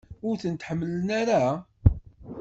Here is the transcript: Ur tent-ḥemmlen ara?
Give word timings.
Ur 0.27 0.35
tent-ḥemmlen 0.41 1.07
ara? 1.21 1.43